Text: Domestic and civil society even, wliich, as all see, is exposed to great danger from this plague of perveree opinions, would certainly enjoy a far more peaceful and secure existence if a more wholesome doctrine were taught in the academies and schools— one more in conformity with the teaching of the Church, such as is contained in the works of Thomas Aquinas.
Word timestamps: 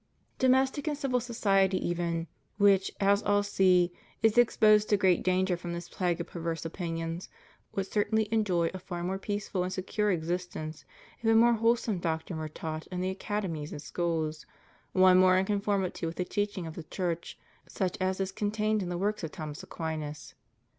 Domestic 0.39 0.87
and 0.87 0.97
civil 0.97 1.19
society 1.19 1.77
even, 1.87 2.25
wliich, 2.59 2.89
as 2.99 3.21
all 3.21 3.43
see, 3.43 3.91
is 4.23 4.35
exposed 4.35 4.89
to 4.89 4.97
great 4.97 5.21
danger 5.21 5.55
from 5.55 5.73
this 5.73 5.87
plague 5.87 6.19
of 6.19 6.25
perveree 6.25 6.65
opinions, 6.65 7.29
would 7.75 7.85
certainly 7.85 8.27
enjoy 8.31 8.71
a 8.73 8.79
far 8.79 9.03
more 9.03 9.19
peaceful 9.19 9.61
and 9.63 9.71
secure 9.71 10.09
existence 10.09 10.85
if 11.21 11.29
a 11.29 11.35
more 11.35 11.53
wholesome 11.53 11.99
doctrine 11.99 12.39
were 12.39 12.49
taught 12.49 12.87
in 12.87 12.99
the 13.01 13.11
academies 13.11 13.71
and 13.71 13.83
schools— 13.83 14.47
one 14.93 15.19
more 15.19 15.37
in 15.37 15.45
conformity 15.45 16.07
with 16.07 16.15
the 16.15 16.25
teaching 16.25 16.65
of 16.65 16.73
the 16.73 16.81
Church, 16.85 17.37
such 17.67 17.95
as 18.01 18.19
is 18.19 18.31
contained 18.31 18.81
in 18.81 18.89
the 18.89 18.97
works 18.97 19.23
of 19.23 19.31
Thomas 19.31 19.61
Aquinas. 19.61 20.33